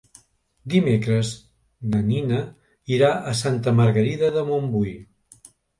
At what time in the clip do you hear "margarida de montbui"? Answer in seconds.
3.83-5.01